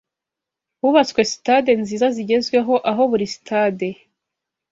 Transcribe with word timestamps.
hubatswe 0.79 1.21
Stade 1.33 1.71
nziza 1.81 2.05
zigezweho 2.15 2.73
aho 2.89 3.01
buri 3.11 3.25
Sitade 3.33 3.89